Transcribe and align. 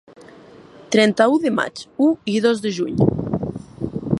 Trenta-u 0.95 1.37
de 1.43 1.51
maig, 1.59 1.83
u 2.07 2.09
i 2.33 2.41
dos 2.47 2.65
de 2.67 2.73
juny. 2.81 2.99